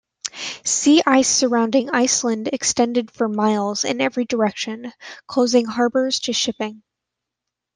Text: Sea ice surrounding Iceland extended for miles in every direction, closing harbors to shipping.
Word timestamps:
Sea 0.65 1.03
ice 1.05 1.27
surrounding 1.29 1.91
Iceland 1.91 2.49
extended 2.51 3.11
for 3.11 3.27
miles 3.29 3.83
in 3.83 4.01
every 4.01 4.25
direction, 4.25 4.91
closing 5.27 5.65
harbors 5.67 6.21
to 6.21 6.33
shipping. 6.33 6.81